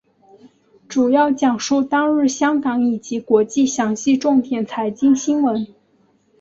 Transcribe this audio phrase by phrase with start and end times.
[0.87, 5.67] 主要讲述当日香港以及国际详细重点财经新闻。